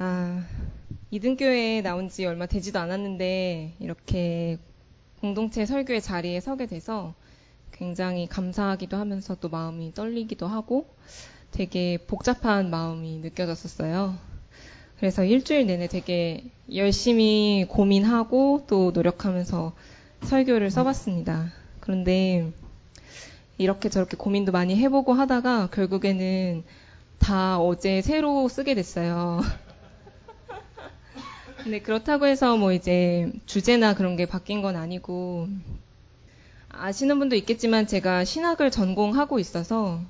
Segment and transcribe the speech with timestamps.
[0.00, 0.44] 아,
[1.10, 4.58] 이등교회에 나온 지 얼마 되지도 않았는데 이렇게
[5.20, 7.14] 공동체 설교의 자리에 서게 돼서
[7.72, 10.86] 굉장히 감사하기도 하면서 또 마음이 떨리기도 하고
[11.50, 14.16] 되게 복잡한 마음이 느껴졌었어요.
[15.00, 19.72] 그래서 일주일 내내 되게 열심히 고민하고 또 노력하면서
[20.22, 21.52] 설교를 써봤습니다.
[21.80, 22.52] 그런데
[23.56, 26.62] 이렇게 저렇게 고민도 많이 해보고 하다가 결국에는
[27.18, 29.40] 다 어제 새로 쓰게 됐어요.
[31.68, 35.48] 근데 그렇다고 해서 뭐 이제 주제나 그런 게 바뀐 건 아니고
[36.70, 40.00] 아시는 분도 있겠지만 제가 신학을 전공하고 있어서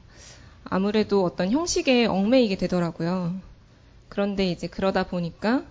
[0.62, 3.34] 아무래도 어떤 형식에 얽매이게 되더라고요.
[4.08, 5.64] 그런데 이제 그러다 보니까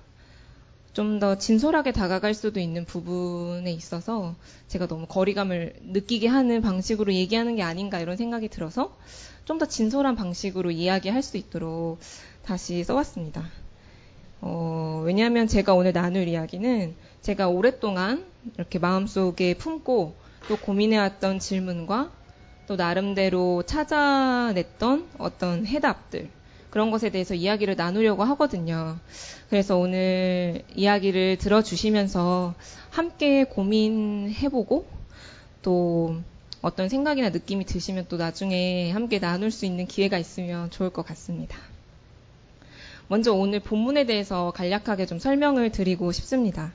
[0.91, 4.35] 좀 더 진솔하게 다가갈 수도 있는 부분에 있어서
[4.67, 8.93] 제가 너무 거리감을 느끼게 하는 방식으로 얘기하는 게 아닌가 이런 생각이 들어서
[9.45, 11.99] 좀 더 진솔한 방식으로 이야기할 수 있도록
[12.43, 13.49] 다시 써왔습니다.
[14.41, 18.25] 어, 왜냐하면 제가 오늘 나눌 이야기는 제가 오랫동안
[18.55, 20.15] 이렇게 마음속에 품고
[20.47, 22.11] 또 고민해왔던 질문과
[22.67, 26.29] 또 나름대로 찾아냈던 어떤 해답들
[26.69, 28.97] 그런 것에 대해서 이야기를 나누려고 하거든요.
[29.49, 32.53] 그래서 오늘 이야기를 들어주시면서
[32.89, 34.85] 함께 고민해보고
[35.61, 36.17] 또
[36.61, 41.57] 어떤 생각이나 느낌이 드시면 또 나중에 함께 나눌 수 있는 기회가 있으면 좋을 것 같습니다.
[43.09, 46.73] 먼저 오늘 본문에 대해서 간략하게 좀 설명을 드리고 싶습니다.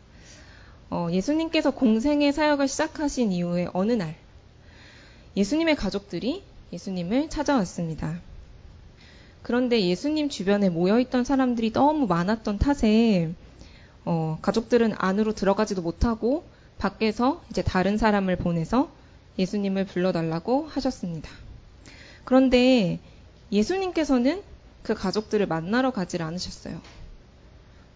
[0.91, 4.15] 어, 예수님께서 공생의 사역을 시작하신 이후에 어느 날
[5.37, 8.21] 예수님의 가족들이 예수님을 찾아왔습니다.
[9.43, 13.33] 그런데 예수님 주변에 모여있던 사람들이 너무 많았던 탓에
[14.05, 16.45] 어, 가족들은 안으로 들어가지도 못하고
[16.79, 18.91] 밖에서 이제 다른 사람을 보내서
[19.39, 21.31] 예수님을 불러달라고 하셨습니다.
[22.25, 22.99] 그런데
[23.51, 24.43] 예수님께서는
[24.83, 26.81] 그 가족들을 만나러 가질 않으셨어요.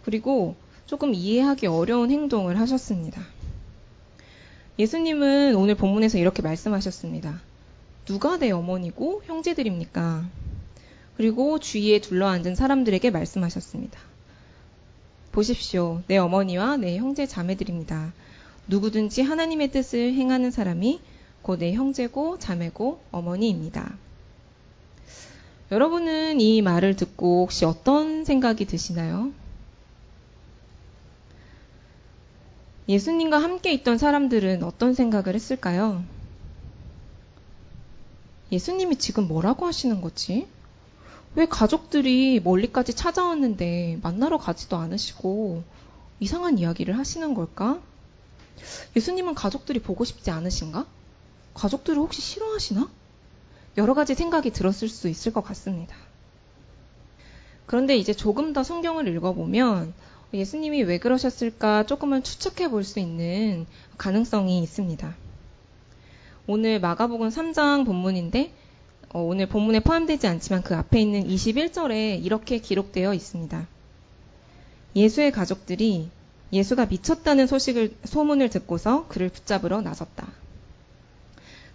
[0.04, 0.54] 그리고
[0.86, 3.22] 조금 이해하기 어려운 행동을 하셨습니다.
[4.78, 7.40] 예수님은 오늘 본문에서 이렇게 말씀하셨습니다.
[8.04, 10.28] 누가 내 어머니고 형제들입니까?
[11.16, 13.98] 그리고 주위에 둘러앉은 사람들에게 말씀하셨습니다.
[15.32, 16.02] 보십시오.
[16.06, 18.12] 내 어머니와 내 형제 자매들입니다.
[18.68, 21.00] 누구든지 하나님의 뜻을 행하는 사람이
[21.42, 23.96] 곧 내 형제고 자매고 어머니입니다.
[25.72, 29.32] 여러분은 이 말을 듣고 혹시 어떤 생각이 드시나요?
[32.88, 36.04] 예수님과 함께 있던 사람들은 어떤 생각을 했을까요?
[38.52, 40.46] 예수님이 지금 뭐라고 하시는 거지?
[41.34, 45.64] 왜 가족들이 멀리까지 찾아왔는데 만나러 가지도 않으시고
[46.20, 47.82] 이상한 이야기를 하시는 걸까?
[48.94, 50.86] 예수님은 가족들이 보고 싶지 않으신가?
[51.54, 52.88] 가족들을 혹시 싫어하시나?
[53.76, 55.96] 여러 가지 생각이 들었을 수 있을 것 같습니다.
[57.66, 59.92] 그런데 이제 조금 더 성경을 읽어보면
[60.32, 63.66] 예수님이 왜 그러셨을까 조금은 추측해 볼 수 있는
[63.98, 65.14] 가능성이 있습니다.
[66.46, 68.52] 오늘 마가복음 3장 본문인데
[69.12, 73.66] 어, 오늘 본문에 포함되지 않지만 그 앞에 있는 21절에 이렇게 기록되어 있습니다.
[74.94, 76.10] 예수의 가족들이
[76.52, 80.28] 예수가 미쳤다는 소식을 소문을 듣고서 그를 붙잡으러 나섰다.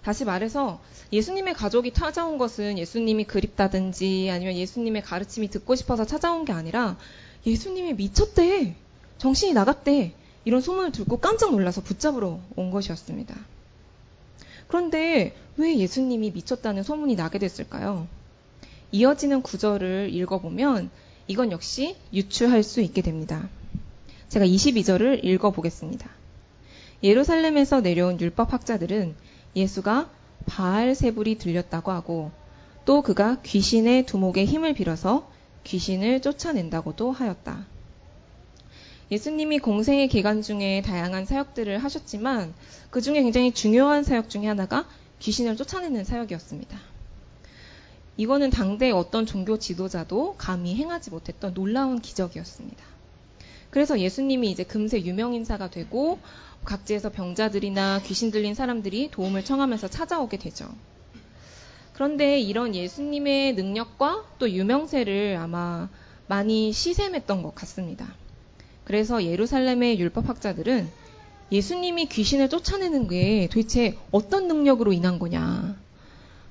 [0.03, 0.81] 다시 말해서
[1.13, 6.97] 예수님의 가족이 찾아온 것은 예수님이 그립다든지 아니면 예수님의 가르침이 듣고 싶어서 찾아온 게 아니라
[7.45, 8.75] 예수님이 미쳤대.
[9.17, 10.13] 정신이 나갔대.
[10.43, 13.35] 이런 소문을 듣고 깜짝 놀라서 붙잡으러 온 것이었습니다.
[14.67, 18.07] 그런데 왜 예수님이 미쳤다는 소문이 나게 됐을까요?
[18.91, 20.89] 이어지는 구절을 읽어보면
[21.27, 23.49] 이건 역시 유추할 수 있게 됩니다.
[24.29, 26.09] 제가 22절을 읽어보겠습니다.
[27.03, 29.15] 예루살렘에서 내려온 율법학자들은
[29.55, 30.09] 예수가
[30.45, 32.31] 바알 세불이 들렸다고 하고
[32.85, 35.29] 또 그가 귀신의 두목의 힘을 빌어서
[35.63, 37.65] 귀신을 쫓아낸다고도 하였다.
[39.11, 42.53] 예수님이 공생의 기간 중에 다양한 사역들을 하셨지만
[42.89, 44.87] 그 중에 굉장히 중요한 사역 중에 하나가
[45.19, 46.79] 귀신을 쫓아내는 사역이었습니다.
[48.17, 52.83] 이거는 당대 어떤 종교 지도자도 감히 행하지 못했던 놀라운 기적이었습니다.
[53.71, 56.19] 그래서 예수님이 이제 금세 유명인사가 되고
[56.65, 60.69] 각지에서 병자들이나 귀신 들린 사람들이 도움을 청하면서 찾아오게 되죠.
[61.93, 65.89] 그런데 이런 예수님의 능력과 또 유명세를 아마
[66.27, 68.13] 많이 시샘했던 것 같습니다.
[68.83, 70.89] 그래서 예루살렘의 율법학자들은
[71.51, 75.77] 예수님이 귀신을 쫓아내는 게 도대체 어떤 능력으로 인한 거냐.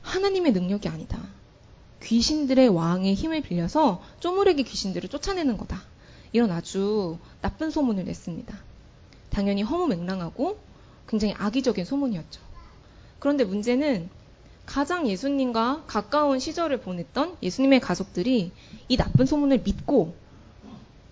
[0.02, 1.22] 하나님의 능력이 아니다.
[2.02, 5.82] 귀신들의 왕의 힘을 빌려서 쪼무레기 귀신들을 쫓아내는 거다.
[6.32, 8.56] 이런 아주 나쁜 소문을 냈습니다.
[9.30, 10.58] 당연히 허무맹랑하고
[11.08, 12.40] 굉장히 악의적인 소문이었죠.
[13.18, 14.08] 그런데 문제는
[14.66, 18.52] 가장 예수님과 가까운 시절을 보냈던 예수님의 가족들이
[18.88, 20.14] 이 나쁜 소문을 믿고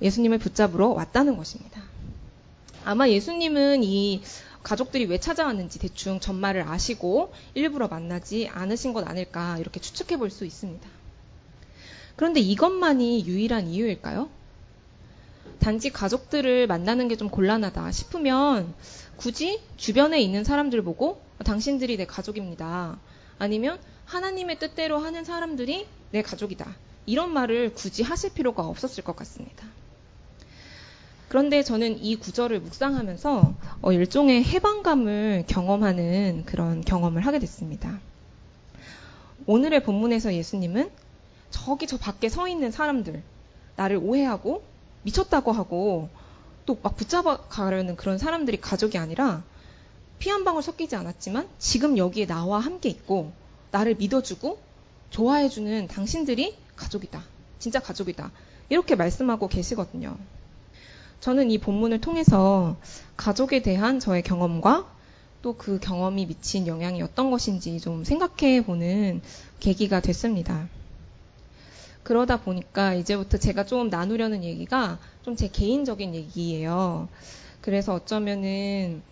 [0.01, 1.83] 예수님을 붙잡으러 왔다는 것입니다.
[2.85, 4.23] 아마 예수님은 이
[4.63, 10.45] 가족들이 왜 찾아왔는지 대충 전말을 아시고 일부러 만나지 않으신 것 아닐까 이렇게 추측해 볼 수
[10.45, 10.89] 있습니다.
[12.17, 14.29] 그런데 이것만이 유일한 이유일까요?
[15.59, 18.75] 단지 가족들을 만나는 게 좀 곤란하다 싶으면
[19.17, 22.99] 굳이 주변에 있는 사람들 보고 당신들이 내 가족입니다.
[23.39, 26.77] 아니면 하나님의 뜻대로 하는 사람들이 내 가족이다.
[27.07, 29.67] 이런 말을 굳이 하실 필요가 없었을 것 같습니다.
[31.29, 38.01] 그런데 저는 이 구절을 묵상하면서 어, 일종의 해방감을 경험하는 그런 경험을 하게 됐습니다.
[39.47, 40.91] 오늘의 본문에서 예수님은
[41.51, 43.23] 저기 저 밖에 서 있는 사람들,
[43.77, 44.63] 나를 오해하고
[45.09, 46.09] 미쳤다고 하고
[46.67, 49.43] 또 막 붙잡아 가려는 그런 사람들이 가족이 아니라
[50.19, 53.33] 피 한 방울 섞이지 않았지만 지금 여기에 나와 함께 있고
[53.71, 54.59] 나를 믿어주고
[55.11, 57.23] 좋아해주는 당신들이 가족이다.
[57.59, 58.31] 진짜 가족이다.
[58.69, 60.17] 이렇게 말씀하고 계시거든요.
[61.21, 62.77] 저는 이 본문을 통해서
[63.17, 64.87] 가족에 대한 저의 경험과
[65.41, 69.23] 또 그 경험이 미친 영향이 어떤 것인지 좀 생각해 보는
[69.61, 70.69] 계기가 됐습니다.
[72.09, 77.07] 그러다 보니까 이제부터 제가 좀 나누려는 얘기가 좀 제 개인적인 얘기예요.
[77.61, 79.03] 그래서 어쩌면은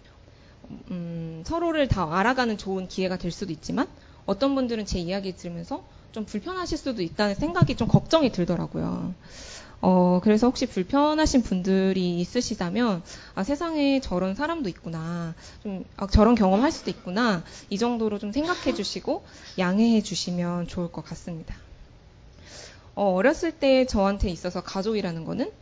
[0.90, 3.87] 음, 서로를 다 알아가는 좋은 기회가 될 수도 있지만
[4.25, 9.14] 어떤 분들은 제 이야기 들으면서 좀 불편하실 수도 있다는 생각이 좀 걱정이 들더라고요.
[9.82, 13.02] 어, 그래서 혹시 불편하신 분들이 있으시다면,
[13.34, 15.34] 아, 세상에 저런 사람도 있구나.
[15.62, 17.44] 좀, 아, 저런 경험할 수도 있구나.
[17.69, 19.22] 이 정도로 좀 생각해 주시고,
[19.58, 21.54] 양해해 주시면 좋을 것 같습니다.
[22.96, 25.52] 어, 어렸을 때 저한테 있어서 가족이라는 거는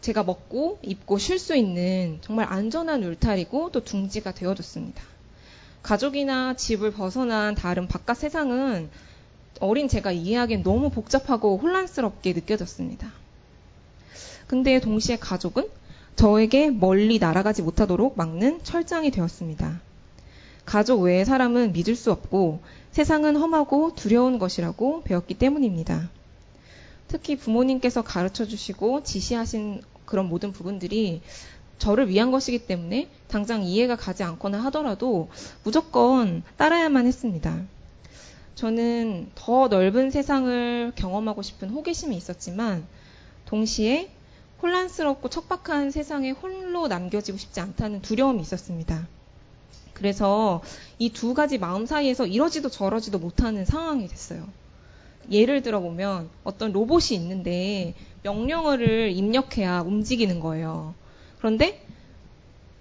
[0.00, 5.00] 제가 먹고 입고 쉴 수 있는 정말 안전한 울타리고 또 둥지가 되어줬습니다.
[5.82, 8.90] 가족이나 집을 벗어난 다른 바깥 세상은
[9.60, 13.12] 어린 제가 이해하기엔 너무 복잡하고 혼란스럽게 느껴졌습니다.
[14.48, 15.68] 근데 동시에 가족은
[16.16, 19.80] 저에게 멀리 날아가지 못하도록 막는 철장이 되었습니다.
[20.64, 22.60] 가족 외의 사람은 믿을 수 없고
[22.90, 26.10] 세상은 험하고 두려운 것이라고 배웠기 때문입니다.
[27.08, 31.20] 특히 부모님께서 가르쳐 주시고 지시하신 그런 모든 부분들이
[31.78, 35.28] 저를 위한 것이기 때문에 당장 이해가 가지 않거나 하더라도
[35.62, 37.62] 무조건 따라야만 했습니다.
[38.54, 42.86] 저는 더 넓은 세상을 경험하고 싶은 호기심이 있었지만
[43.44, 44.10] 동시에
[44.62, 49.06] 혼란스럽고 척박한 세상에 홀로 남겨지고 싶지 않다는 두려움이 있었습니다.
[49.92, 50.62] 그래서
[50.98, 54.46] 이 두 가지 마음 사이에서 이러지도 저러지도 못하는 상황이 됐어요.
[55.30, 60.94] 예를 들어 보면 어떤 로봇이 있는데 명령어를 입력해야 움직이는 거예요.
[61.38, 61.84] 그런데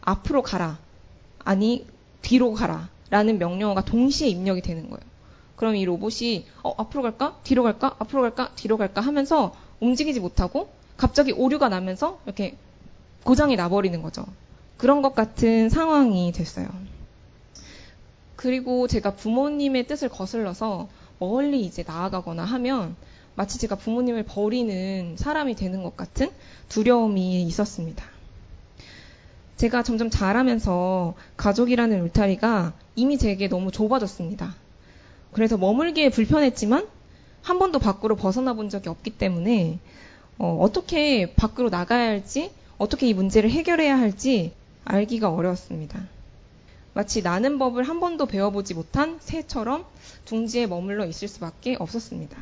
[0.02, 0.80] 앞으로 가라.
[1.40, 1.86] 아니,
[2.22, 2.90] 뒤로 가라.
[3.10, 5.00] 라는 명령어가 동시에 입력이 되는 거예요.
[5.56, 7.38] 그럼 이 로봇이 어, 앞으로 갈까?
[7.44, 7.96] 뒤로 갈까?
[8.00, 8.52] 앞으로 갈까?
[8.56, 9.02] 뒤로 갈까?
[9.02, 12.58] 하면서 움직이지 못하고 갑자기 오류가 나면서 이렇게
[13.24, 14.26] 고장이 나버리는 거죠.
[14.78, 16.68] 그런 것 같은 상황이 됐어요.
[18.36, 20.90] 그리고 제가 부모님의 뜻을 거슬러서
[21.20, 22.96] 멀리 이제 나아가거나 하면
[23.36, 26.32] 마치 제가 부모님을 버리는 사람이 되는 것 같은
[26.70, 28.06] 두려움이 있었습니다.
[29.58, 34.56] 제가 점점 자라면서 가족이라는 울타리가 이미 제게 너무 좁아졌습니다.
[35.32, 36.88] 그래서 머물기에 불편했지만
[37.42, 39.80] 한 번도 밖으로 벗어나 본 적이 없기 때문에
[40.38, 46.15] 어, 떻게 밖으로 나가야 할지 어떻게 이 문제를 해결해야 할지 알기가 어려웠습니다.
[46.96, 49.86] 마치 나는 법을 한 번도 배워보지 못한 새처럼
[50.24, 52.42] 둥지에 머물러 있을 수밖에 없었습니다.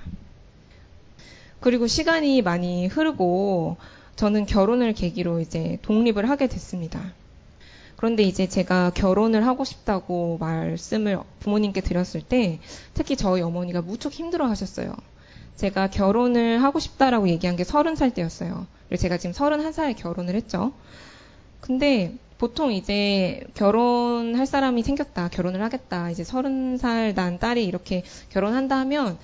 [1.59, 3.77] 그리고 시간이 많이 흐르고
[4.15, 7.13] 저는 결혼을 계기로 이제 독립을 하게 됐습니다.
[7.95, 12.59] 그런데 이제 제가 결혼을 하고 싶다고 말씀을 부모님께 드렸을 때
[12.93, 14.93] 특히 저희 어머니가 무척 힘들어 하셨어요.
[15.55, 18.67] 제가 결혼을 하고 싶다라고 얘기한 게 서른 살 때였어요.
[18.99, 20.73] 제가 지금 서른 한 살에 결혼을 했죠.
[21.59, 28.77] 근데 보통 이제 결혼할 사람이 생겼다, 결혼을 하겠다, 이제 서른 살 난 딸이 이렇게 결혼한다
[28.79, 29.17] 하면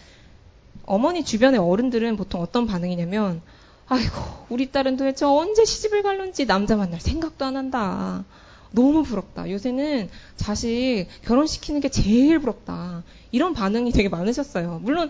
[0.86, 3.42] 어머니 주변의 어른들은 보통 어떤 반응이냐면
[3.88, 4.16] 아이고
[4.50, 8.24] 우리 딸은 도대체 언제 시집을 갈런지 남자 만날 생각도 안 한다.
[8.72, 9.50] 너무 부럽다.
[9.50, 13.04] 요새는 자식 결혼시키는 게 제일 부럽다.
[13.32, 14.80] 이런 반응이 되게 많으셨어요.
[14.84, 15.10] 물론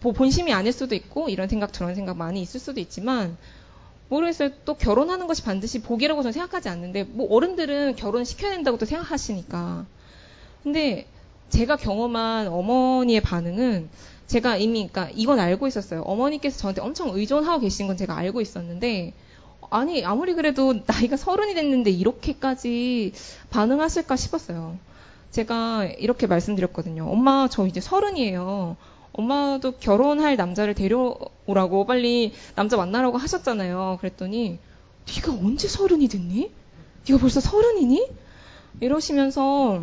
[0.00, 3.36] 뭐 본심이 아닐 수도 있고 이런 생각 저런 생각 많이 있을 수도 있지만
[4.12, 4.50] 모르겠어요.
[4.64, 9.86] 또 결혼하는 것이 반드시 복이라고 저는 생각하지 않는데 뭐 어른들은 결혼 시켜야 된다고 또 생각하시니까.
[10.62, 11.06] 근데
[11.48, 13.88] 제가 경험한 어머니의 반응은
[14.26, 16.02] 제가 이미 그러니까 이건 알고 있었어요.
[16.02, 19.12] 어머니께서 저한테 엄청 의존하고 계신 건 제가 알고 있었는데
[19.70, 23.12] 아니 아무리 그래도 나이가 서른이 됐는데 이렇게까지
[23.50, 24.78] 반응하실까 싶었어요.
[25.30, 27.08] 제가 이렇게 말씀드렸거든요.
[27.10, 28.76] 엄마 저 이제 서른이에요.
[29.12, 33.98] 엄마도 결혼할 남자를 데려오라고 빨리 남자 만나라고 하셨잖아요.
[34.00, 34.58] 그랬더니
[35.06, 36.50] 네가 언제 서른이 됐니?
[37.08, 38.08] 네가 벌써 서른이니?
[38.80, 39.82] 이러시면서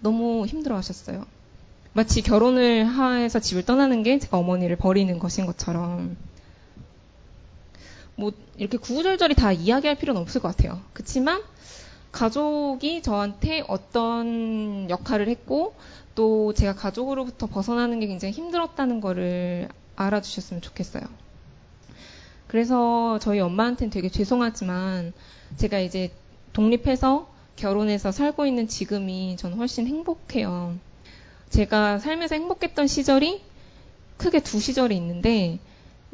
[0.00, 1.26] 너무 힘들어 하셨어요.
[1.94, 2.86] 마치 결혼을
[3.22, 6.16] 해서 집을 떠나는 게 제가 어머니를 버리는 것인 것처럼.
[8.16, 10.80] 뭐, 이렇게 구구절절히 다 이야기할 필요는 없을 것 같아요.
[10.92, 11.42] 그치만,
[12.14, 15.74] 가족이 저한테 어떤 역할을 했고,
[16.14, 21.02] 또 제가 가족으로부터 벗어나는 게 굉장히 힘들었다는 거를 알아주셨으면 좋겠어요.
[22.46, 25.12] 그래서 저희 엄마한테는 되게 죄송하지만,
[25.56, 26.12] 제가 이제
[26.52, 30.76] 독립해서 결혼해서 살고 있는 지금이 저는 훨씬 행복해요.
[31.50, 33.42] 제가 살면서 행복했던 시절이
[34.16, 35.58] 크게 두 시절이 있는데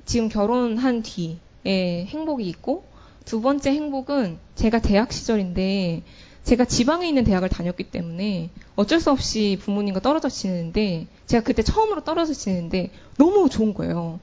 [0.05, 2.85] 지금 결혼한 뒤에 행복이 있고
[3.25, 6.03] 두 번째 행복은 제가 대학 시절인데
[6.45, 12.03] 제가 지방에 있는 대학을 다녔기 때문에 어쩔 수 없이 부모님과 떨어져 지내는데 제가 그때 처음으로
[12.03, 14.19] 떨어져 지내는데 너무 좋은 거예요.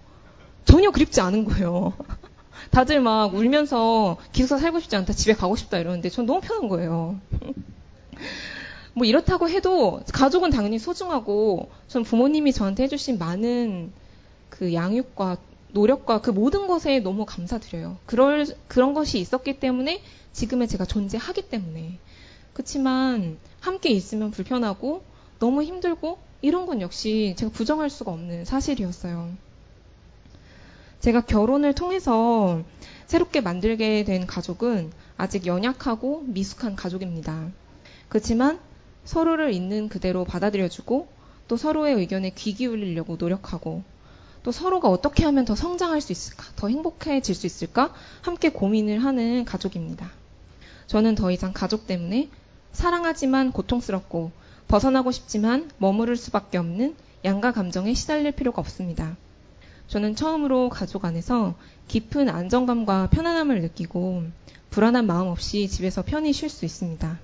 [0.66, 1.94] 전혀 그립지 않은 거예요.
[2.72, 7.20] 다들 막 울면서 기숙사 살고 싶지 않다, 집에 가고 싶다 이러는데 전 너무 편한 거예요.
[8.94, 13.94] 뭐 이렇다고 해도 가족은 당연히 소중하고 전 부모님이 저한테 해주신 많은
[14.50, 15.38] 그 양육과
[15.78, 17.98] 노력과 그 모든 것에 너무 감사드려요.
[18.08, 20.02] 그럴 그런 것이 있었기 때문에
[20.34, 22.00] 지금의 제가 존재하기 때문에
[22.54, 25.04] 그렇지만 함께 있으면 불편하고
[25.38, 29.30] 너무 힘들고 이런 건 역시 제가 부정할 수가 없는 사실이었어요.
[31.00, 32.64] 제가 결혼을 통해서
[33.06, 37.52] 새롭게 만들게 된 가족은 아직 연약하고 미숙한 가족입니다.
[38.10, 38.60] 그렇지만
[39.06, 41.08] 서로를 있는 그대로 받아들여주고
[41.48, 43.84] 또 서로의 의견에 귀 기울이려고 노력하고
[44.48, 49.44] 또 서로가 어떻게 하면 더 성장할 수 있을까, 더 행복해질 수 있을까 함께 고민을 하는
[49.44, 50.10] 가족입니다.
[50.86, 52.30] 저는 더 이상 가족 때문에
[52.72, 54.32] 사랑하지만 고통스럽고
[54.70, 59.18] 벗어나고 싶지만 머무를 수밖에 없는 양가 감정에 시달릴 필요가 없습니다.
[59.90, 61.56] 저는 처음으로 가족 안에서
[61.90, 64.24] 깊은 안정감과 편안함을 느끼고
[64.70, 67.20] 불안한 마음 없이 집에서 편히 쉴 수 있습니다.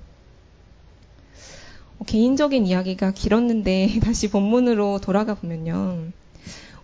[2.00, 6.12] 뭐 개인적인 이야기가 길었는데 다시 본문으로 돌아가 보면요.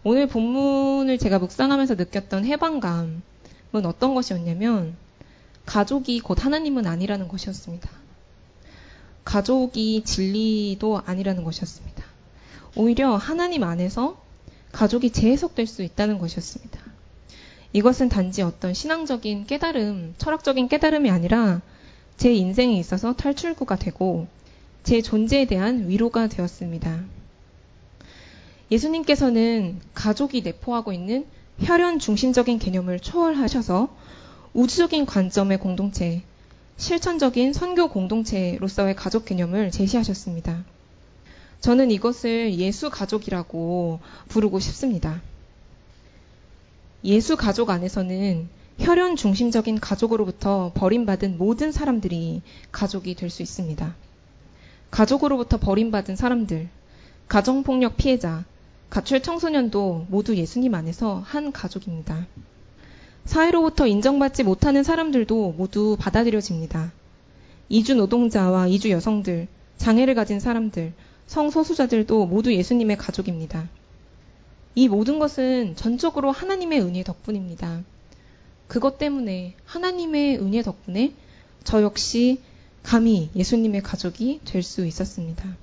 [0.04, 3.22] 오늘 본문을 제가 묵상하면서 느꼈던 해방감은
[3.84, 4.96] 어떤 것이었냐면
[5.66, 7.90] 가족이 곧 하나님은 아니라는 것이었습니다.
[9.26, 12.04] 가족이 진리도 아니라는 것이었습니다.
[12.76, 14.22] 오히려 하나님 안에서
[14.72, 16.80] 가족이 재해석될 수 있다는 것이었습니다.
[17.74, 21.62] 이것은 단지 어떤 신앙적인 깨달음, 철학적인 깨달음이 아니라
[22.18, 24.28] 제 인생에 있어서 탈출구가 되고
[24.84, 27.04] 제 존재에 대한 위로가 되었습니다.
[28.72, 31.26] 예수님께서는 가족이 내포하고 있는
[31.60, 33.90] 혈연 중심적인 개념을 초월하셔서
[34.54, 36.24] 우주적인 관점의 공동체,
[36.78, 40.64] 실천적인 선교 공동체로서의 가족 개념을 제시하셨습니다.
[41.60, 44.00] 저는 이것을 예수 가족이라고
[44.30, 45.22] 부르고 싶습니다.
[47.04, 48.48] 예수 가족 안에서는
[48.80, 53.94] 혈연 중심적인 가족으로부터 버림받은 모든 사람들이 가족이 될 수 있습니다.
[54.90, 56.70] 가족으로부터 버림받은 사람들,
[57.28, 58.46] 가정폭력 피해자,
[58.90, 62.28] 가출 청소년도 모두 예수님 안에서 한 가족입니다.
[63.26, 66.92] 사회로부터 인정받지 못하는 사람들도 모두 받아들여집니다.
[67.70, 70.94] 이주 노동자와 이주 여성들, 장애를 가진 사람들,
[71.28, 73.70] 성소수자들도 모두 예수님의 가족입니다.
[74.74, 77.84] 이 모든 것은 전적으로 하나님의 은혜 덕분입니다.
[78.68, 81.14] 그것 때문에 하나님의 은혜 덕분에
[81.64, 82.42] 저 역시
[82.82, 85.56] 감히 예수님의 가족이 될 수 있었습니다.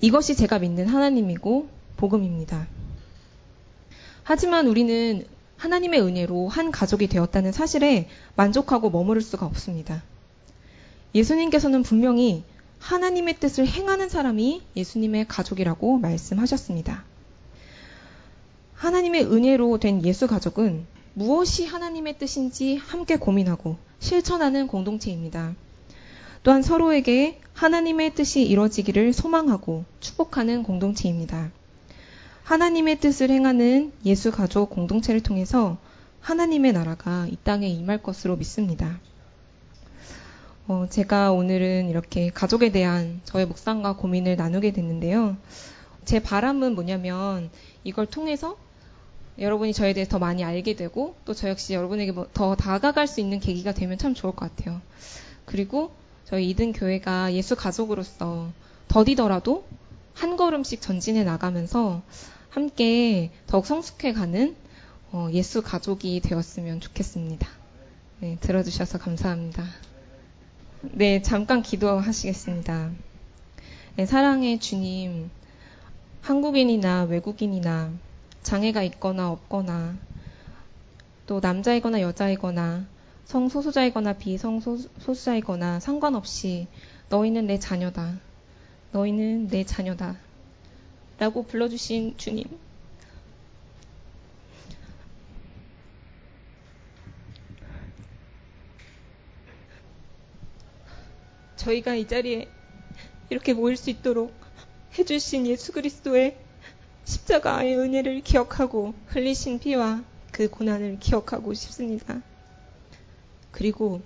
[0.00, 2.66] 이것이 제가 믿는 하나님이고 복음입니다.
[4.22, 5.24] 하지만 우리는
[5.56, 10.02] 하나님의 은혜로 한 가족이 되었다는 사실에 만족하고 머무를 수가 없습니다.
[11.14, 12.44] 예수님께서는 분명히
[12.78, 17.04] 하나님의 뜻을 행하는 사람이 예수님의 가족이라고 말씀하셨습니다.
[18.74, 25.54] 하나님의 은혜로 된 예수 가족은 무엇이 하나님의 뜻인지 함께 고민하고 실천하는 공동체입니다.
[26.42, 31.50] 또한 서로에게 하나님의 뜻이 이루어지기를 소망하고 축복하는 공동체입니다.
[32.44, 35.76] 하나님의 뜻을 행하는 예수 가족 공동체를 통해서
[36.20, 38.98] 하나님의 나라가 이 땅에 임할 것으로 믿습니다.
[40.66, 45.36] 어, 제가 오늘은 이렇게 가족에 대한 저의 묵상과 고민을 나누게 됐는데요.
[46.04, 47.50] 제 바람은 뭐냐면
[47.84, 48.56] 이걸 통해서
[49.38, 53.40] 여러분이 저에 대해서 더 많이 알게 되고 또 저 역시 여러분에게 뭐더 다가갈 수 있는
[53.40, 54.80] 계기가 되면 참 좋을 것 같아요.
[55.44, 55.92] 그리고
[56.30, 58.52] 저희 이든 교회가 예수 가족으로서
[58.86, 59.66] 더디더라도
[60.14, 62.02] 한 걸음씩 전진해 나가면서
[62.50, 64.54] 함께 더욱 성숙해 가는
[65.10, 67.48] 어, 예수 가족이 되었으면 좋겠습니다.
[68.20, 69.64] 네, 들어주셔서 감사합니다.
[70.82, 72.92] 네, 잠깐 기도하시겠습니다.
[73.96, 75.32] 네, 사랑의 주님,
[76.22, 77.90] 한국인이나 외국인이나
[78.44, 79.96] 장애가 있거나 없거나
[81.26, 82.86] 또 남자이거나 여자이거나
[83.24, 86.66] 성소수자이거나 비성소수자이거나 상관없이
[87.08, 88.18] 너희는 내 자녀다.
[88.92, 90.16] 너희는 내 자녀다.
[91.18, 92.44] 라고 불러주신 주님.
[101.56, 102.48] 저희가 이 자리에
[103.28, 104.34] 이렇게 모일 수 있도록
[104.98, 106.38] 해주신 예수 그리스도의
[107.04, 112.22] 십자가의 은혜를 기억하고 흘리신 피와 그 고난을 기억하고 싶습니다.
[113.52, 114.00] 그리고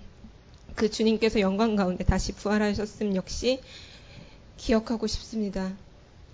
[0.75, 3.61] 그 주님께서 영광 가운데 다시 부활하셨음 역시
[4.57, 5.73] 기억하고 싶습니다.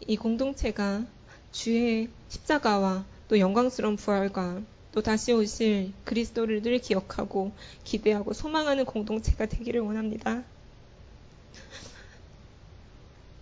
[0.07, 1.05] 이 공동체가
[1.53, 4.63] 주의 십자가와 또 영광스러운 부활과
[4.93, 7.53] 또 다시 오실 그리스도를 늘 기억하고
[7.85, 10.43] 기대하고 소망하는 공동체가 되기를 원합니다.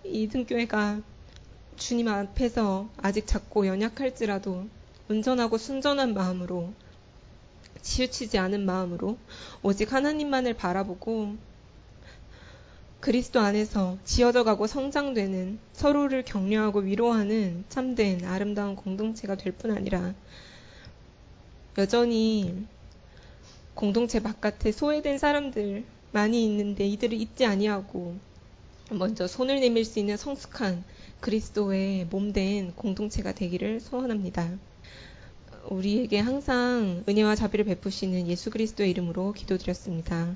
[0.04, 1.00] 이 등교회가
[1.76, 4.66] 주님 앞에서 아직 작고 연약할지라도
[5.08, 6.72] 온전하고 순전한 마음으로
[7.82, 9.18] 치우치지 않은 마음으로
[9.62, 11.37] 오직 하나님만을 바라보고
[13.00, 20.14] 그리스도 안에서 지어져 가고 성장되는 서로를 격려하고 위로하는 참된 아름다운 공동체가 될 뿐 아니라
[21.78, 22.66] 여전히
[23.75, 28.16] 공동체 바깥에 소외된 사람들 많이 있는데 이들을 잊지 아니하고
[28.90, 30.82] 먼저 손을 내밀 수 있는 성숙한
[31.20, 34.58] 그리스도의 몸 된 공동체가 되기를 소원합니다.
[35.70, 40.34] 우리에게 항상 은혜와 자비를 베푸시는 예수 그리스도의 이름으로 기도드렸습니다.